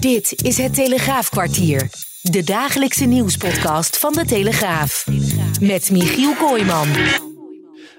[0.00, 1.90] Dit is het Telegraafkwartier.
[2.22, 5.06] De dagelijkse nieuwspodcast van de Telegraaf.
[5.60, 6.88] Met Michiel Kooijman.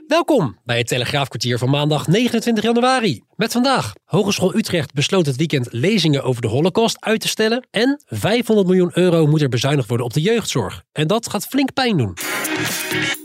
[0.07, 3.21] Welkom bij het Telegraafkwartier van maandag 29 januari.
[3.35, 3.93] Met vandaag.
[4.05, 7.67] Hogeschool Utrecht besloot het weekend lezingen over de holocaust uit te stellen.
[7.71, 10.83] En 500 miljoen euro moet er bezuinigd worden op de jeugdzorg.
[10.91, 12.13] En dat gaat flink pijn doen.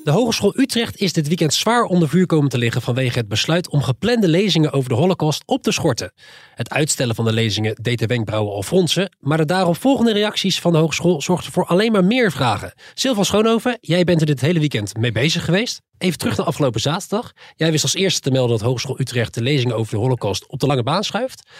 [0.05, 3.69] De Hogeschool Utrecht is dit weekend zwaar onder vuur komen te liggen vanwege het besluit
[3.69, 6.13] om geplande lezingen over de holocaust op te schorten.
[6.55, 10.73] Het uitstellen van de lezingen deed de wenkbrauwen al fronsen, maar de daaropvolgende reacties van
[10.73, 12.73] de hogeschool zorgden voor alleen maar meer vragen.
[13.01, 15.81] Sil van Schoonhoven, jij bent er dit hele weekend mee bezig geweest.
[16.03, 17.33] Even terug naar afgelopen zaterdag.
[17.57, 20.61] Jij wist als eerste te melden dat Hogeschool Utrecht de lezingen over de holocaust op
[20.61, 21.51] de lange baan schuift.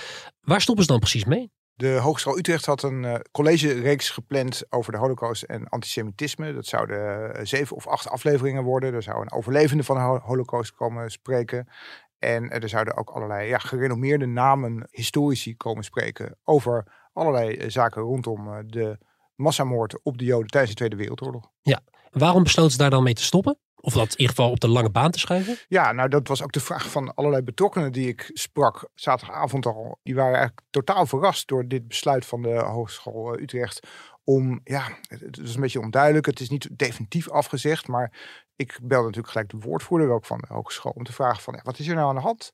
[0.41, 1.51] Waar stoppen ze dan precies mee?
[1.75, 6.55] De Hogeschool Utrecht had een uh, college-reeks gepland over de holocaust en antisemitisme.
[6.55, 8.95] Dat zouden uh, zeven of acht afleveringen worden.
[8.95, 11.69] Er zou een overlevende van de holocaust komen spreken.
[12.19, 18.03] En uh, er zouden ook allerlei ja, gerenommeerde namen, historici komen spreken over allerlei zaken
[18.03, 18.99] rondom de
[19.35, 21.51] massamoord op de Joden tijdens de Tweede Wereldoorlog.
[21.61, 23.59] Ja, waarom besloten ze daar dan mee te stoppen?
[23.85, 25.57] Of dat in ieder geval op de lange baan te schuiven?
[25.69, 29.99] Ja, nou dat was ook de vraag van allerlei betrokkenen die ik sprak zaterdagavond al.
[30.03, 33.87] Die waren eigenlijk totaal verrast door dit besluit van de Hogeschool eh, Utrecht.
[34.25, 36.27] Om, ja, het is een beetje onduidelijk.
[36.27, 37.89] Het is niet definitief afgezegd.
[37.89, 38.13] Maar
[38.57, 40.93] ik belde natuurlijk gelijk de woordvoerder ook van de hogeschool.
[40.93, 42.53] Om te vragen van, ja, wat is er nou aan de hand?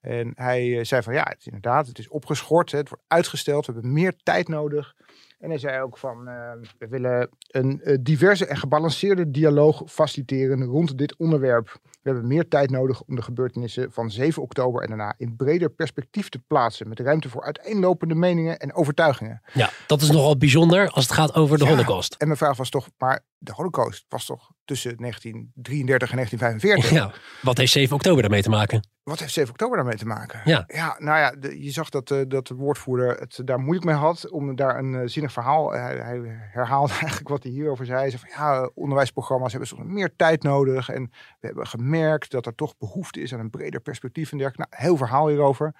[0.00, 2.70] En hij eh, zei van, ja, het is inderdaad, het is opgeschort.
[2.70, 3.66] Het wordt uitgesteld.
[3.66, 4.94] We hebben meer tijd nodig.
[5.38, 10.64] En hij zei ook van, uh, we willen een uh, diverse en gebalanceerde dialoog faciliteren
[10.64, 11.78] rond dit onderwerp.
[11.82, 15.70] We hebben meer tijd nodig om de gebeurtenissen van 7 oktober en daarna in breder
[15.70, 16.88] perspectief te plaatsen.
[16.88, 19.42] Met ruimte voor uiteenlopende meningen en overtuigingen.
[19.52, 22.14] Ja, dat is nogal bijzonder als het gaat over de ja, holocaust.
[22.14, 26.90] En mijn vraag was toch, maar de holocaust was toch tussen 1933 en 1945?
[26.90, 28.95] Ja, wat heeft 7 oktober daarmee te maken?
[29.08, 30.40] Wat heeft 7 oktober daarmee te maken?
[30.44, 33.86] Ja, ja nou ja, de, je zag dat, uh, dat de woordvoerder het daar moeilijk
[33.86, 35.72] mee had om daar een uh, zinnig verhaal.
[35.72, 36.20] Hij, hij,
[36.52, 37.98] herhaalde eigenlijk wat hij hierover zei.
[37.98, 40.88] Hij zei van ja, onderwijsprogramma's hebben soms meer tijd nodig.
[40.88, 44.68] En we hebben gemerkt dat er toch behoefte is aan een breder perspectief en dergelijke.
[44.70, 45.74] Nou, heel verhaal hierover.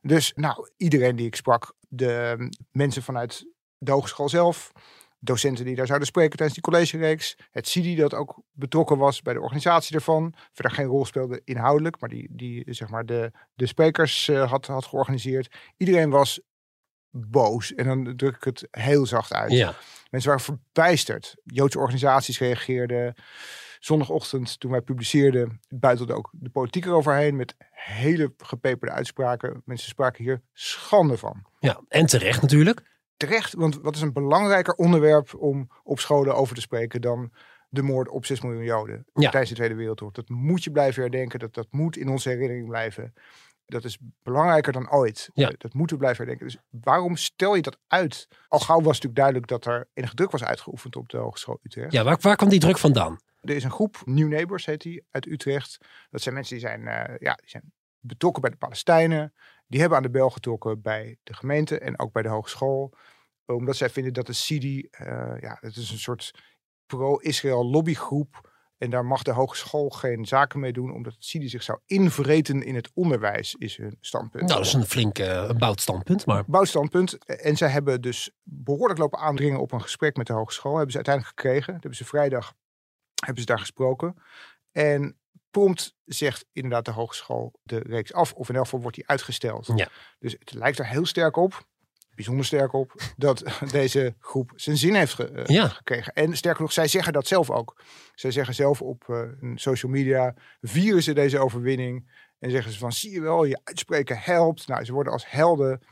[0.00, 2.36] Dus nou, iedereen die ik sprak, de
[2.72, 3.46] mensen vanuit
[3.78, 4.72] de hogeschool zelf,
[5.18, 7.36] docenten die daar zouden spreken tijdens die collegereeks.
[7.50, 10.34] Het CIDI dat ook betrokken was bij de organisatie ervan.
[10.52, 14.66] Verder geen rol speelde inhoudelijk, maar die, die zeg maar de, de sprekers uh, had,
[14.66, 15.54] had georganiseerd.
[15.76, 16.40] Iedereen was
[17.10, 17.74] boos.
[17.74, 19.52] En dan druk ik het heel zacht uit.
[19.52, 19.74] Ja.
[20.10, 21.36] Mensen waren verbijsterd.
[21.44, 23.14] Joodse organisaties reageerden.
[23.78, 29.62] Zondagochtend, toen wij publiceerden, buitelde ook de politiek eroverheen met hele gepeperde uitspraken.
[29.64, 31.46] Mensen spraken hier schande van.
[31.58, 36.54] Ja, en terecht natuurlijk terecht, want wat is een belangrijker onderwerp om op scholen over
[36.54, 37.32] te spreken dan
[37.68, 39.30] de moord op 6 miljoen Joden ja.
[39.30, 40.16] tijdens de Tweede Wereldoorlog.
[40.16, 43.14] Dat moet je blijven herdenken, dat, dat moet in onze herinnering blijven.
[43.66, 45.30] Dat is belangrijker dan ooit.
[45.34, 45.52] Ja.
[45.58, 46.46] Dat moeten we blijven herdenken.
[46.46, 48.28] Dus waarom stel je dat uit?
[48.48, 51.92] Al gauw was natuurlijk duidelijk dat er enige druk was uitgeoefend op de Hogeschool Utrecht.
[51.92, 53.18] Ja, waar, waar kwam die druk vandaan?
[53.40, 55.78] Er is een groep, New Neighbors heet die, uit Utrecht.
[56.10, 59.32] Dat zijn mensen die zijn, uh, ja, die zijn betrokken bij de Palestijnen.
[59.68, 62.94] Die hebben aan de bel getrokken bij de gemeente en ook bij de hogeschool.
[63.46, 65.06] Omdat zij vinden dat de CIDI, uh,
[65.40, 66.30] ja, het is een soort
[66.86, 68.56] pro-Israël lobbygroep.
[68.78, 72.62] En daar mag de hogeschool geen zaken mee doen, omdat het CIDI zich zou invreten
[72.62, 74.44] in het onderwijs, is hun standpunt.
[74.44, 76.26] Nou, dat is een flink uh, boutstandpunt.
[76.26, 76.44] Maar...
[76.46, 77.24] Boutstandpunt.
[77.24, 80.72] En zij hebben dus behoorlijk lopen aandringen op een gesprek met de hogeschool.
[80.72, 81.72] Hebben ze uiteindelijk gekregen.
[81.72, 82.54] Dat hebben ze vrijdag
[83.24, 84.14] hebben ze daar gesproken.
[84.72, 85.18] En
[85.58, 88.32] prompt zegt inderdaad de hogeschool de reeks af.
[88.32, 89.70] Of in elk geval wordt die uitgesteld.
[89.74, 89.88] Ja.
[90.18, 91.66] Dus het lijkt er heel sterk op,
[92.14, 95.68] bijzonder sterk op, dat deze groep zijn zin heeft ge uh, ja.
[95.68, 96.12] gekregen.
[96.12, 97.82] En sterker nog, zij zeggen dat zelf ook.
[98.14, 102.26] Zij zeggen zelf op uh, social media, vieren ze deze overwinning.
[102.38, 104.66] En zeggen ze van, zie je wel, je uitspreken helpt.
[104.66, 105.82] Nou, ze worden als helden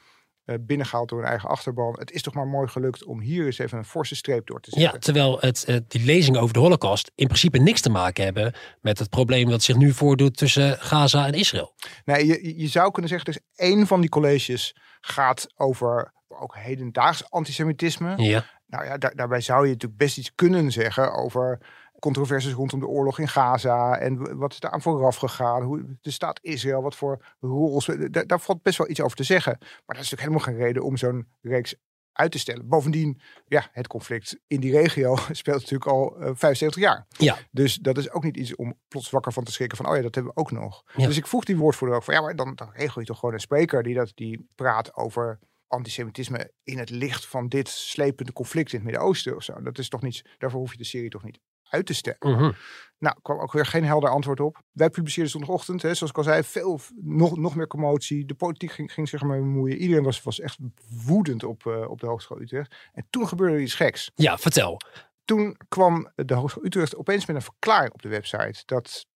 [0.61, 1.97] binnengehaald door hun eigen achterban.
[1.99, 4.71] Het is toch maar mooi gelukt om hier eens even een forse streep door te
[4.71, 4.93] zetten.
[4.93, 8.55] Ja, terwijl het, uh, die lezingen over de holocaust in principe niks te maken hebben
[8.81, 11.75] met het probleem dat zich nu voordoet tussen Gaza en Israël.
[12.05, 17.31] Nee, je, je zou kunnen zeggen, dus één van die colleges gaat over ook hedendaags
[17.31, 18.15] antisemitisme.
[18.17, 18.45] Ja.
[18.67, 21.61] Nou ja, daar, daarbij zou je natuurlijk best iets kunnen zeggen over
[22.06, 26.11] controversies rondom de oorlog in Gaza en wat is daar aan vooraf gegaan, hoe de
[26.11, 29.56] staat Israël, wat voor rol, daar, daar valt best wel iets over te zeggen.
[29.58, 31.75] Maar dat is natuurlijk helemaal geen reden om zo'n reeks
[32.12, 32.69] uit te stellen.
[32.69, 37.06] Bovendien, ja, het conflict in die regio speelt natuurlijk al uh, 75 jaar.
[37.08, 37.38] Ja.
[37.50, 40.02] Dus dat is ook niet iets om plots wakker van te schrikken van, oh ja,
[40.02, 40.82] dat hebben we ook nog.
[40.97, 41.06] Ja.
[41.06, 43.35] Dus ik vroeg die woordvoerder ook van, ja, maar dan, dan regel je toch gewoon
[43.35, 48.73] een spreker die, dat, die praat over antisemitisme in het licht van dit slepende conflict
[48.73, 49.62] in het Midden-Oosten of zo.
[49.62, 51.41] Dat is toch niet, daarvoor hoef je de serie toch niet
[51.71, 52.37] uit te stellen.
[52.37, 52.53] Mhm.
[52.99, 54.63] Nou, kwam ook weer geen helder antwoord op.
[54.73, 58.25] Wij publiceerden zondagochtend, hè, zoals ik al zei, veel, nog, nog meer commotie.
[58.25, 59.77] De politiek ging, ging zich ermee bemoeien.
[59.77, 60.59] Iedereen was, was echt
[61.05, 62.75] woedend op, eh, op de Hogeschool Utrecht.
[62.93, 64.11] En toen gebeurde er iets geks.
[64.15, 64.81] Ja, vertel.
[65.25, 69.07] Toen kwam de Hogeschool Utrecht opeens met een verklaring op de website dat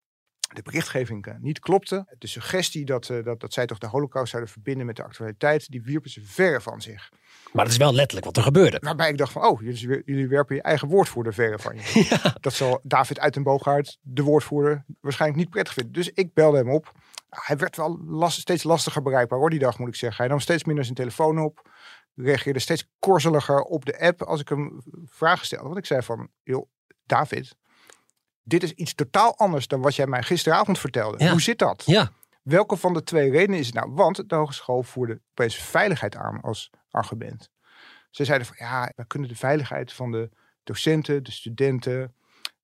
[0.54, 2.14] de berichtgeving eh, niet klopte.
[2.18, 5.70] De suggestie dat, eh, dat, dat zij toch de holocaust zouden verbinden met de actualiteit,
[5.70, 7.10] die wierpen ze verre van zich.
[7.52, 8.78] Maar dat is wel letterlijk wat er gebeurde.
[8.80, 11.88] Waarbij ik dacht van, oh, jullie, jullie werpen je eigen woordvoerder verre van je.
[12.10, 12.36] Ja.
[12.40, 15.92] Dat zal David uit den Boogaard, de woordvoerder, waarschijnlijk niet prettig vinden.
[15.92, 16.92] Dus ik belde hem op.
[17.28, 20.18] Hij werd wel last, steeds lastiger bereikbaar hoor, die dag moet ik zeggen.
[20.18, 21.70] Hij nam steeds minder zijn telefoon op.
[22.14, 25.64] Reageerde steeds korzeliger op de app als ik hem vragen stelde.
[25.66, 26.68] Want ik zei van, joh,
[27.06, 27.54] David,
[28.42, 31.24] dit is iets totaal anders dan wat jij mij gisteravond vertelde.
[31.24, 31.30] Ja.
[31.30, 31.82] Hoe zit dat?
[31.86, 32.10] Ja,
[32.42, 33.90] Welke van de twee redenen is het nou?
[33.92, 37.50] Want de hogeschool voerde opeens veiligheid aan als argument.
[38.10, 40.30] Ze zeiden van ja, we kunnen de veiligheid van de
[40.64, 42.14] docenten, de studenten,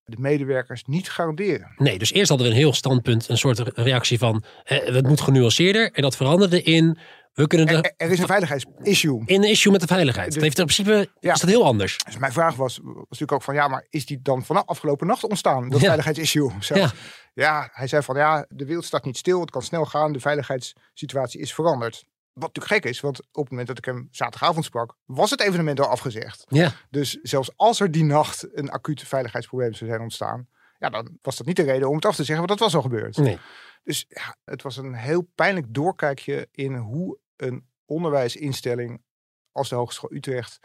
[0.04, 1.72] de medewerkers niet garanderen.
[1.76, 1.98] nee.
[1.98, 5.92] Dus eerst hadden we een heel standpunt, een soort reactie van eh, het moet genuanceerder.
[5.92, 6.98] En dat veranderde in
[7.36, 9.22] we kunnen Er, is een veiligheidsissue.
[9.26, 10.32] in een issue met de veiligheid.
[10.34, 11.32] Dat heeft in principe Ja.
[11.34, 11.98] is dat heel anders.
[11.98, 15.06] Dus mijn vraag was, was natuurlijk ook van ja, maar is die dan vanaf afgelopen
[15.06, 15.68] nacht ontstaan?
[15.68, 15.86] Dat Ja.
[15.86, 16.50] veiligheidsissue.
[16.60, 16.74] Zo.
[16.74, 16.90] Ja.
[17.34, 20.20] ja, hij zei van ja, de wereld staat niet stil, het kan snel gaan, de
[20.20, 22.04] veiligheidssituatie is veranderd.
[22.32, 25.40] Wat natuurlijk gek is, want op het moment dat ik hem zaterdagavond sprak, was het
[25.40, 26.44] evenement al afgezegd.
[26.48, 30.48] Ja, Dus zelfs als er die nacht een acuut veiligheidsprobleem zou zijn ontstaan,
[30.78, 32.74] ja, dan was dat niet de reden om het af te zeggen, want dat was
[32.74, 33.16] al gebeurd.
[33.16, 33.38] nee.
[33.84, 39.02] Dus ja, het was een heel pijnlijk doorkijkje in hoe een onderwijsinstelling
[39.52, 40.60] als de Hogeschool Utrecht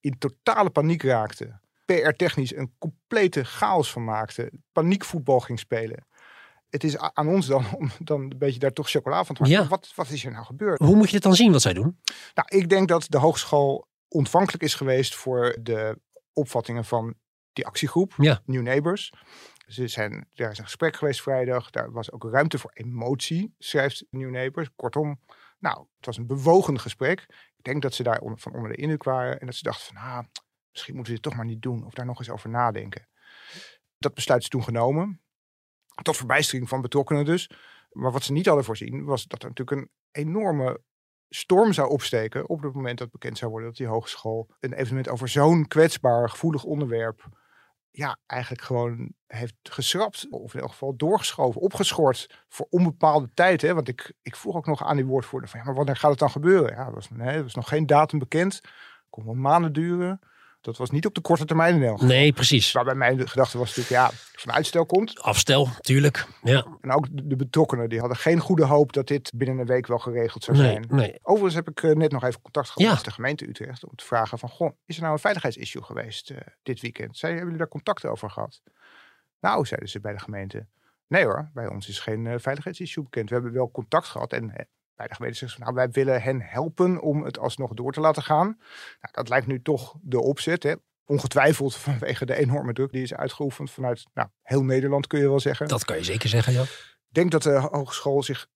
[0.00, 1.60] in totale paniek raakte.
[1.84, 4.52] PR-technisch een complete chaos van maakte.
[4.72, 6.06] Paniekvoetbal ging spelen.
[6.70, 9.58] Het is aan ons dan om dan een beetje daar toch chocola van te maken.
[9.62, 9.68] Ja.
[9.68, 10.78] Wat, wat is er nou gebeurd?
[10.78, 12.00] Hoe moet je het dan zien wat zij doen?
[12.34, 15.98] Nou, ik denk dat de hogeschool ontvankelijk is geweest voor de
[16.32, 17.14] opvattingen van
[17.52, 18.42] die actiegroep, Ja.
[18.44, 19.12] New Neighbors.
[19.66, 21.70] Ze zijn, daar is een gesprek geweest vrijdag.
[21.70, 24.68] Daar was ook ruimte voor emotie, schrijft New Neighbors.
[24.76, 25.20] Kortom,
[25.62, 27.20] nou, het was een bewogen gesprek.
[27.56, 29.40] Ik denk dat ze daar van onder de indruk waren.
[29.40, 30.18] En dat ze dachten van, ah,
[30.70, 31.84] misschien moeten we dit toch maar niet doen.
[31.84, 33.08] Of daar nog eens over nadenken.
[33.98, 35.20] Dat besluit is toen genomen.
[36.02, 37.50] Tot verbijstering van betrokkenen dus.
[37.90, 40.82] Maar wat ze niet hadden voorzien, was dat er natuurlijk een enorme
[41.28, 45.08] storm zou opsteken op het moment dat bekend zou worden dat die hogeschool een evenement
[45.08, 47.28] over zo'n kwetsbaar, gevoelig onderwerp
[47.92, 50.26] ja, eigenlijk gewoon heeft geschrapt.
[50.30, 53.62] Of in elk geval doorgeschoven, opgeschort voor onbepaalde tijd.
[53.62, 53.74] Hè?
[53.74, 56.18] Want ik, ik vroeg ook nog aan die woordvoerder van ja, maar wanneer gaat het
[56.18, 56.74] dan gebeuren?
[56.74, 58.60] Ja, er was, nee, was nog geen datum bekend.
[59.10, 60.20] Kon wel maanden duren.
[60.62, 62.14] Dat was niet op de korte termijn in elk geval.
[62.14, 62.72] Nee, precies.
[62.72, 65.20] Waarbij mijn gedachte was natuurlijk, ja, van uitstel komt.
[65.20, 66.26] Afstel, tuurlijk.
[66.42, 69.86] Ja, En ook de, betrokkenen, die hadden geen goede hoop dat dit binnen een week
[69.86, 70.86] wel geregeld zou nee, zijn.
[70.88, 71.18] nee.
[71.22, 72.94] Overigens heb ik eh, net nog even contact gehad Ja.
[72.94, 76.30] met de gemeente Utrecht om te vragen van, goh, is er nou een veiligheidsissue geweest
[76.30, 77.16] eh, dit weekend?
[77.16, 78.62] Zij, hebben jullie daar contact over gehad?
[79.40, 80.66] Nou, zeiden ze bij de gemeente,
[81.06, 83.28] nee hoor, bij ons is geen eh, veiligheidsissue bekend.
[83.28, 84.68] We hebben wel contact gehad en
[85.02, 88.46] bij de gemeente nou, wij willen hen helpen om het alsnog door te laten gaan.
[89.00, 90.74] Nou, dat lijkt nu toch de opzet, hè.
[91.04, 95.40] Ongetwijfeld vanwege de enorme druk die is uitgeoefend vanuit nou, heel Nederland, kun je wel
[95.40, 95.68] zeggen.
[95.68, 96.62] Dat kan je zeker zeggen, ja.
[96.62, 98.46] Ik denk dat de hogeschool zich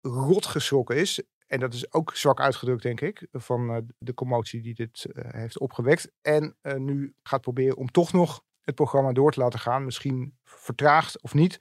[0.00, 1.22] rot geschrokken is.
[1.46, 5.24] En dat is ook zwak uitgedrukt, denk ik, van eh, de commotie die dit eh,
[5.32, 6.10] heeft opgewekt.
[6.22, 9.84] En eh, nu gaat proberen om toch nog het programma door te laten gaan.
[9.84, 11.60] Misschien vertraagd of niet.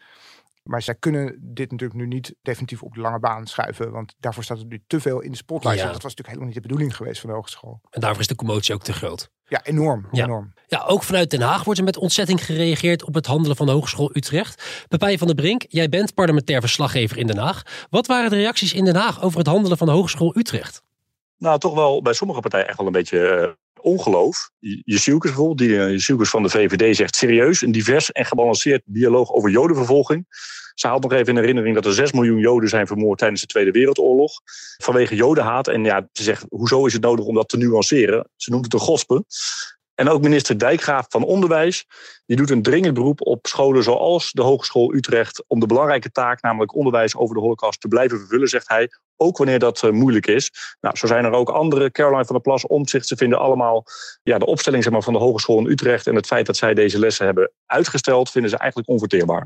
[0.65, 3.91] Maar zij kunnen dit natuurlijk nu niet definitief op de lange baan schuiven.
[3.91, 5.77] Want daarvoor staat het nu te veel in de spotlight.
[5.77, 5.85] Ja.
[5.85, 7.81] En dat was natuurlijk helemaal niet de bedoeling geweest van de hogeschool.
[7.89, 9.29] En daarvoor is de commotie ook te groot.
[9.47, 10.07] Ja, enorm.
[10.11, 10.23] Ja.
[10.23, 10.53] enorm.
[10.67, 13.71] Ja, ook vanuit Den Haag wordt er met ontzetting gereageerd op het handelen van de
[13.71, 14.85] Hogeschool Utrecht.
[14.87, 17.87] Pepijn van der Brink, jij bent parlementair verslaggever in Den Haag.
[17.89, 20.83] Wat waren de reacties in Den Haag over het handelen van de Hogeschool Utrecht?
[21.37, 23.51] Nou, toch wel bij sommige partijen echt wel een beetje eh,
[23.85, 24.49] ongeloof.
[24.83, 29.31] Jezielkes bijvoorbeeld, die uh, Jezielkes van de VVD zegt serieus een divers en gebalanceerd dialoog
[29.31, 30.25] over jodenvervolging.
[30.73, 33.47] Ze haalt nog even in herinnering dat er 6 miljoen joden zijn vermoord tijdens de
[33.47, 34.31] Tweede Wereldoorlog.
[34.77, 35.67] Vanwege jodenhaat.
[35.67, 38.29] En ja, ze zegt, hoezo is het nodig om dat te nuanceren?
[38.35, 39.23] Ze noemt het een gospe.
[39.95, 41.85] En ook minister Dijkgraaf van Onderwijs,
[42.25, 46.41] die doet een dringend beroep op scholen zoals de Hogeschool Utrecht om de belangrijke taak,
[46.41, 48.89] namelijk onderwijs over de holocaust, te blijven vervullen, zegt hij.
[49.17, 50.51] Ook wanneer dat uh, moeilijk is.
[50.81, 53.07] Nou, zo zijn er ook andere, Caroline van der Plas, Omtzigt.
[53.07, 53.83] Ze vinden allemaal
[54.23, 56.73] ja, de opstelling zeg maar, van de Hogeschool in Utrecht en het feit dat zij
[56.73, 59.45] deze lessen hebben uitgesteld, vinden ze eigenlijk onverteerbaar.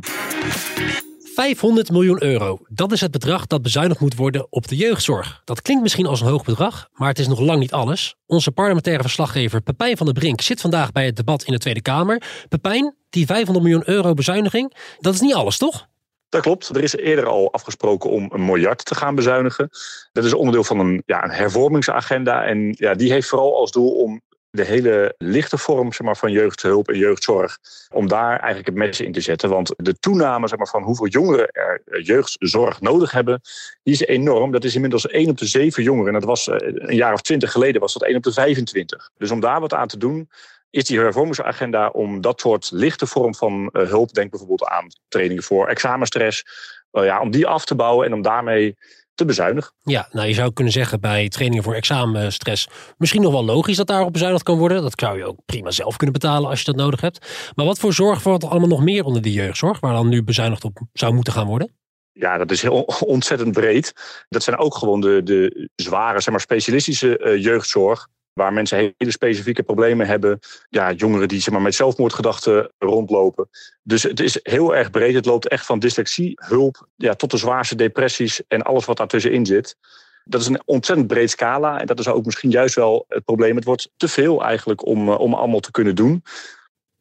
[1.39, 2.59] 500 miljoen euro.
[2.69, 5.41] Dat is het bedrag dat bezuinigd moet worden op de jeugdzorg.
[5.45, 8.15] Dat klinkt misschien als een hoog bedrag, maar het is nog lang niet alles.
[8.25, 11.81] Onze parlementaire verslaggever Pepijn van der Brink zit vandaag bij het debat in de Tweede
[11.81, 12.23] Kamer.
[12.49, 15.87] Pepijn, die 500 miljoen euro bezuiniging, dat is niet alles, toch?
[16.29, 16.69] Dat klopt.
[16.69, 19.69] Er is eerder al afgesproken om een miljard te gaan bezuinigen.
[20.11, 22.43] Dat is onderdeel van een, ja, een hervormingsagenda.
[22.45, 26.31] En ja, die heeft vooral als doel om de hele lichte vorm zeg maar, van
[26.31, 27.57] jeugdhulp en jeugdzorg,
[27.93, 29.49] om daar eigenlijk het mes in te zetten.
[29.49, 33.41] Want de toename zeg maar, van hoeveel jongeren er eh, jeugdzorg nodig hebben,
[33.83, 34.51] die is enorm.
[34.51, 36.13] Dat is inmiddels 1 op de 7 jongeren.
[36.13, 39.09] En dat was eh, een jaar of 20 geleden was dat 1 op de 25.
[39.17, 40.29] Dus om daar wat aan te doen,
[40.69, 45.43] is die hervormingsagenda om dat soort lichte vorm van uh, hulp, denk bijvoorbeeld aan trainingen
[45.43, 46.45] voor examenstress,
[46.91, 48.77] ja, om die af te bouwen en om daarmee
[49.19, 49.71] te bezuinigen.
[49.81, 53.87] Ja, nou je zou kunnen zeggen bij trainingen voor examenstress misschien nog wel logisch dat
[53.87, 54.81] daarop bezuinigd kan worden.
[54.81, 57.51] Dat zou je ook prima zelf kunnen betalen als je dat nodig hebt.
[57.55, 60.23] Maar wat voor zorg valt er allemaal nog meer onder de jeugdzorg, waar dan nu
[60.23, 61.73] bezuinigd op zou moeten gaan worden?
[62.11, 62.81] Ja, dat is heel
[63.15, 63.93] ontzettend breed.
[64.29, 69.11] Dat zijn ook gewoon de, de zware, zeg maar, specialistische uh, jeugdzorg waar mensen hele
[69.11, 70.39] specifieke problemen hebben.
[70.69, 73.49] Ja, jongeren die zeg maar, met zelfmoordgedachten rondlopen.
[73.83, 75.13] Dus het is heel erg breed.
[75.13, 79.45] Het loopt echt van dyslexie, hulp, ja, tot de zwaarste depressies en alles wat daartussenin
[79.45, 79.75] zit.
[80.23, 81.79] Dat is een ontzettend breed scala.
[81.79, 83.55] En dat is ook misschien juist wel het probleem.
[83.55, 86.23] Het wordt te veel eigenlijk om, eh, om allemaal te kunnen doen.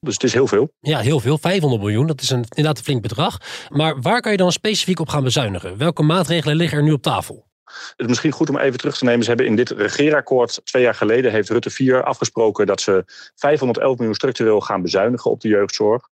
[0.00, 0.72] Dus het is heel veel.
[0.80, 1.38] Ja, heel veel.
[1.38, 2.06] 500 miljoen.
[2.06, 3.38] Dat is een, inderdaad een flink bedrag.
[3.68, 5.78] Maar waar kan je dan specifiek op gaan bezuinigen?
[5.78, 7.47] Welke maatregelen liggen er nu op tafel?
[7.68, 9.22] Het is misschien goed om even terug te nemen.
[9.22, 13.96] Ze hebben in dit regeerakkoord twee jaar geleden heeft Rutte 4 afgesproken dat ze 511
[13.96, 16.08] miljoen structureel gaan bezuinigen op de jeugdzorg.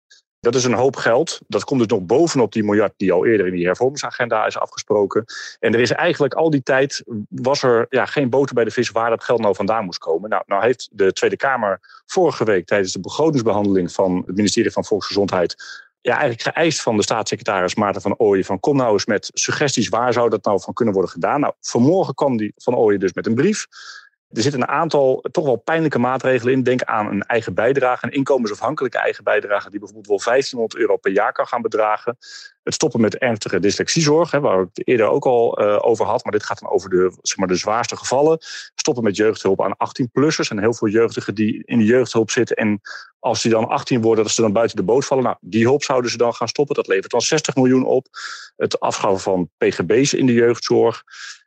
[0.45, 1.41] Dat is een hoop geld.
[1.47, 5.25] Dat komt dus nog bovenop die miljard die al eerder in die hervormingsagenda is afgesproken.
[5.59, 8.89] En er is eigenlijk al die tijd was er ja, geen boter bij de vis
[8.89, 10.29] waar dat geld nou vandaan moest komen.
[10.29, 14.85] Nou, nou heeft de Tweede Kamer vorige week tijdens de begrotingsbehandeling van het ministerie van
[14.85, 15.55] Volksgezondheid
[16.05, 18.45] ja, eigenlijk geëist van de staatssecretaris Maarten van Ooyen...
[18.45, 21.39] van kom nou eens met suggesties, waar zou dat nou van kunnen worden gedaan?
[21.39, 23.67] Nou, vanmorgen kwam die van Ooyen dus met een brief.
[24.29, 26.63] Er zitten een aantal toch wel pijnlijke maatregelen in.
[26.63, 29.69] Denk aan een eigen bijdrage, een inkomensafhankelijke eigen bijdrage...
[29.69, 32.17] die bijvoorbeeld wel 1500 euro per jaar kan gaan bedragen.
[32.63, 36.23] Het stoppen met ernstige dyslexiezorg, hè, waar ik het eerder ook al uh, over had.
[36.23, 38.37] Maar dit gaat dan over de, zeg maar, de zwaarste gevallen.
[38.75, 40.49] Stoppen met jeugdhulp aan 18-plussers.
[40.49, 42.55] En heel veel jeugdigen die in de jeugdhulp zitten...
[42.55, 42.81] en
[43.19, 45.23] als die dan 18 worden, dat ze dan buiten de boot vallen.
[45.23, 46.75] Nou, die hulp zouden ze dan gaan stoppen.
[46.75, 48.07] Dat levert dan 60 miljoen op.
[48.55, 51.03] Het afschaffen van pgb's in de jeugdzorg.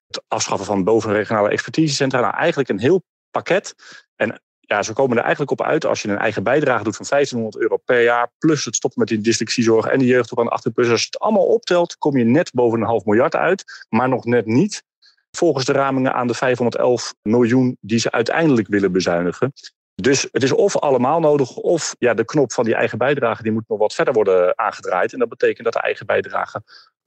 [0.09, 2.21] Het afschaffen van bovenregionale expertisecentra.
[2.21, 3.75] Nou, eigenlijk een heel pakket.
[4.17, 7.07] En ja, ze komen er eigenlijk op uit als je een eigen bijdrage doet van
[7.09, 8.33] 1500 euro per jaar.
[8.39, 10.91] Plus het stoppen met die dyslexiezorg en de jeugdhulp aan de 18 plus.
[10.91, 13.87] Als je het allemaal optelt, kom je net boven een half miljard uit.
[13.89, 14.83] Maar nog net niet
[15.31, 19.53] volgens de ramingen aan de 511 miljoen die ze uiteindelijk willen bezuinigen.
[19.95, 23.53] Dus het is of allemaal nodig, of ja, de knop van die eigen bijdrage die
[23.53, 25.13] moet nog wat verder worden aangedraaid.
[25.13, 26.63] En dat betekent dat de eigen bijdrage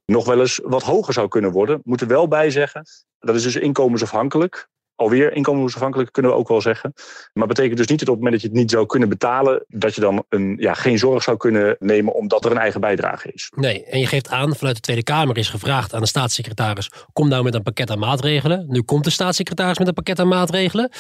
[0.06, 1.80] nog wel eens wat hoger zou kunnen worden.
[1.84, 2.86] Moet er wel bij zeggen,
[3.20, 4.70] dat is dus inkomensafhankelijk.
[4.96, 6.94] Alweer inkomensafhankelijk kunnen we ook wel zeggen.
[7.34, 9.66] Maar betekent dus niet dat op het moment dat je het niet zou kunnen betalen,
[9.68, 13.32] dat je dan een, ja, geen zorg zou kunnen nemen omdat er een eigen bijdrage
[13.32, 13.52] is.
[13.56, 17.28] Nee, en je geeft aan, vanuit de Tweede Kamer is gevraagd aan de staatssecretaris, kom
[17.28, 18.66] nou met een pakket aan maatregelen.
[18.68, 20.92] Nu komt de staatssecretaris met een pakket aan maatregelen.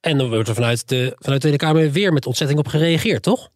[0.00, 3.22] En dan wordt er vanuit de, vanuit de Tweede Kamer weer met ontzetting op gereageerd,
[3.22, 3.50] toch?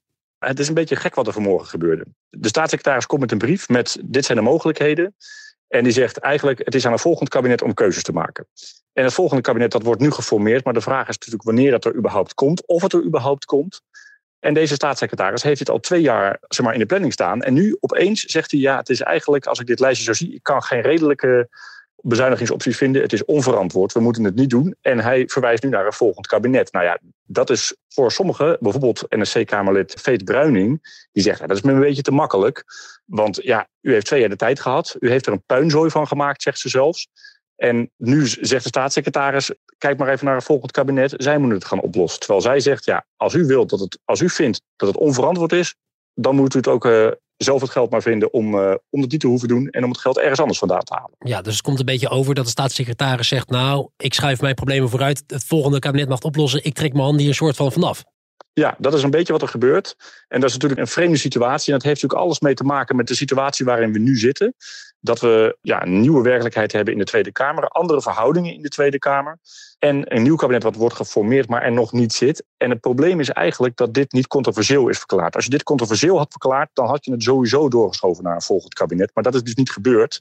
[0.46, 2.04] Het is een beetje gek wat er vanmorgen gebeurde.
[2.28, 5.16] De staatssecretaris komt met een brief met dit zijn de mogelijkheden.
[5.68, 8.46] En die zegt eigenlijk het is aan een volgend kabinet om keuzes te maken.
[8.92, 10.64] En het volgende kabinet dat wordt nu geformeerd.
[10.64, 12.66] Maar de vraag is natuurlijk wanneer het er überhaupt komt.
[12.66, 13.80] Of het er überhaupt komt.
[14.38, 17.42] En deze staatssecretaris heeft dit al twee jaar zeg maar, in de planning staan.
[17.42, 20.34] En nu opeens zegt hij ja het is eigenlijk als ik dit lijstje zo zie.
[20.34, 21.48] Ik kan geen redelijke
[22.02, 23.02] bezuinigingsopties vinden.
[23.02, 24.74] Het is onverantwoord, we moeten het niet doen.
[24.80, 26.72] En hij verwijst nu naar een volgend kabinet.
[26.72, 30.80] Nou ja, dat is voor sommigen, bijvoorbeeld NSC-Kamerlid Veet Bruining,
[31.12, 32.64] die zegt, dat is me een beetje te makkelijk.
[33.04, 34.96] Want ja, u heeft twee jaar de tijd gehad.
[34.98, 37.08] U heeft er een puinzooi van gemaakt, zegt ze zelfs.
[37.56, 41.14] En nu zegt de staatssecretaris, kijk maar even naar het volgend kabinet.
[41.16, 42.20] Zij moeten het gaan oplossen.
[42.20, 45.52] Terwijl zij zegt, ja, als u wilt dat het, als u vindt dat het onverantwoord
[45.52, 45.74] is,
[46.14, 47.10] dan moet u het ook uh,
[47.42, 49.90] zelf het geld maar vinden om, uh, om het niet te hoeven doen en om
[49.90, 51.16] het geld ergens anders vandaan te halen.
[51.18, 54.54] Ja, dus het komt een beetje over dat de staatssecretaris zegt, nou, ik schuif mijn
[54.54, 57.56] problemen vooruit, het volgende kabinet mag het oplossen, ik trek mijn handen hier een soort
[57.56, 58.04] van vanaf.
[58.54, 59.96] Ja, dat is een beetje wat er gebeurt.
[60.28, 61.72] En dat is natuurlijk een vreemde situatie.
[61.72, 64.54] En dat heeft natuurlijk alles mee te maken met de situatie waarin we nu zitten.
[65.04, 68.68] Dat we ja, een nieuwe werkelijkheid hebben in de Tweede Kamer, andere verhoudingen in de
[68.68, 69.38] Tweede Kamer.
[69.78, 72.44] En een nieuw kabinet wat wordt geformeerd, maar er nog niet zit.
[72.56, 75.34] En het probleem is eigenlijk dat dit niet controversieel is verklaard.
[75.34, 78.74] Als je dit controversieel had verklaard, dan had je het sowieso doorgeschoven naar een volgend
[78.74, 79.10] kabinet.
[79.14, 80.20] Maar dat is dus niet gebeurd.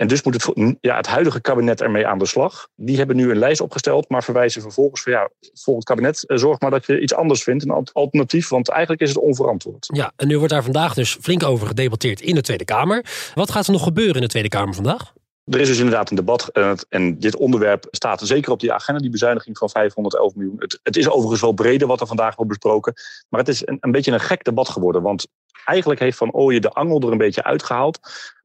[0.00, 2.68] En dus moet het, ja, het huidige kabinet ermee aan de slag.
[2.76, 6.60] Die hebben nu een lijst opgesteld, maar verwijzen vervolgens van ja, volgend kabinet, eh, zorg
[6.60, 9.88] maar dat je iets anders vindt, een alternatief, want eigenlijk is het onverantwoord.
[9.92, 13.04] Ja, en nu wordt daar vandaag dus flink over gedebatteerd in de Tweede Kamer.
[13.34, 15.12] Wat gaat er nog gebeuren in de Tweede Kamer vandaag?
[15.44, 19.00] Er is dus inderdaad een debat eh, en dit onderwerp staat zeker op die agenda,
[19.00, 20.56] die bezuiniging van 511 miljoen.
[20.58, 22.94] Het, het is overigens wel breder wat er vandaag wordt besproken,
[23.28, 25.26] maar het is een, een beetje een gek debat geworden, want
[25.64, 27.98] eigenlijk heeft Van Ooyen de angel er een beetje uitgehaald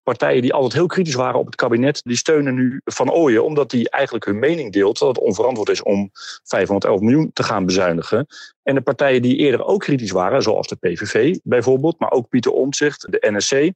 [0.05, 3.69] partijen die altijd heel kritisch waren op het kabinet, die steunen nu Van Ooyen, omdat
[3.69, 6.09] die eigenlijk hun mening deelt dat het onverantwoord is om
[6.43, 8.27] 511 miljoen te gaan bezuinigen.
[8.63, 12.51] En de partijen die eerder ook kritisch waren, zoals de PVV bijvoorbeeld, maar ook Pieter
[12.51, 13.71] Omtzigt, de NSC,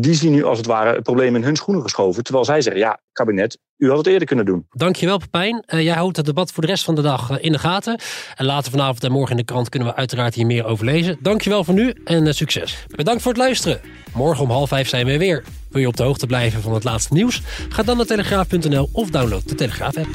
[0.00, 2.24] die zien nu als het ware het probleem in hun schoenen geschoven.
[2.24, 4.66] Terwijl zij zeggen, ja, kabinet, u had het eerder kunnen doen.
[4.70, 5.64] Dankjewel Pepijn.
[5.68, 8.00] Uh, jij houdt het debat voor de rest van de dag eh, in de gaten.
[8.34, 11.16] En later vanavond en morgen in de krant kunnen we uiteraard hier meer over lezen.
[11.20, 12.86] Dankjewel voor nu en uh, succes.
[12.96, 13.80] Bedankt voor het luisteren.
[14.14, 15.44] Morgen om half vijf zijn we weer.
[15.70, 17.42] Wil je op de hoogte blijven van het laatste nieuws?
[17.68, 20.08] Ga dan naar telegraaf.nl of download de Telegraaf app.